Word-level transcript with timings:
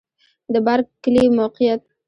د 0.53 0.55
بارک 0.65 0.87
کلی 1.03 1.23
موقعیت 1.37 1.81